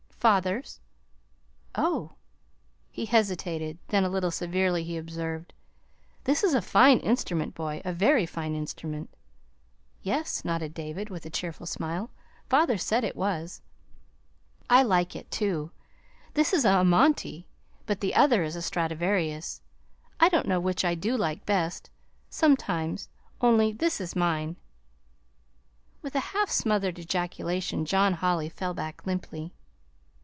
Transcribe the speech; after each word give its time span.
"Father's." 0.21 0.79
"Oh!" 1.73 2.11
He 2.91 3.07
hesitated; 3.07 3.79
then, 3.87 4.03
a 4.03 4.09
little 4.09 4.29
severely, 4.29 4.83
he 4.83 4.95
observed: 4.95 5.51
"This 6.25 6.43
is 6.43 6.53
a 6.53 6.61
fine 6.61 6.99
instrument, 6.99 7.55
boy, 7.55 7.81
a 7.83 7.91
very 7.91 8.27
fine 8.27 8.53
instrument." 8.53 9.09
"Yes," 10.03 10.45
nodded 10.45 10.75
David, 10.75 11.09
with 11.09 11.25
a 11.25 11.31
cheerful 11.31 11.65
smile. 11.65 12.11
"Father 12.47 12.77
said 12.77 13.03
it 13.03 13.15
was. 13.15 13.63
I 14.69 14.83
like 14.83 15.15
it, 15.15 15.31
too. 15.31 15.71
This 16.35 16.53
is 16.53 16.65
an 16.65 16.75
Amati, 16.75 17.47
but 17.87 17.99
the 17.99 18.13
other 18.13 18.43
is 18.43 18.55
a 18.55 18.61
Stradivarius. 18.61 19.59
I 20.19 20.29
don't 20.29 20.47
know 20.47 20.59
which 20.59 20.85
I 20.85 20.93
do 20.93 21.17
like 21.17 21.47
best, 21.47 21.89
sometimes, 22.29 23.09
only 23.41 23.71
this 23.73 23.99
is 23.99 24.15
mine." 24.15 24.55
With 26.03 26.13
a 26.13 26.19
half 26.35 26.51
smothered 26.51 26.99
ejaculation 26.99 27.85
John 27.85 28.13
Holly 28.13 28.49
fell 28.49 28.75
back 28.75 29.03
limply. 29.07 29.55